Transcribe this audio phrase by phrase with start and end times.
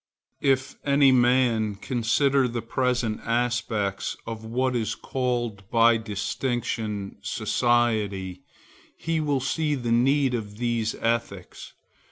[0.41, 8.41] If any man consider the present aspects of what is called by distinction society,
[8.97, 11.73] he will see the need of these ethics.